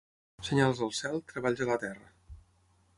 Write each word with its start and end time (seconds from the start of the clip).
Senyals 0.47 0.81
al 0.87 0.95
cel, 1.01 1.21
treballs 1.33 1.63
a 1.67 1.71
la 1.73 1.79
terra. 1.87 2.13